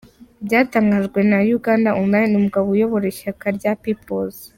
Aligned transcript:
byatangajwe 0.45 1.19
na 1.29 1.37
Ugandaonline, 1.57 2.29
uyu 2.31 2.41
mugabo 2.45 2.67
uyobora 2.69 3.05
ishyaka 3.13 3.45
rya 3.57 3.71
People's. 3.83 4.37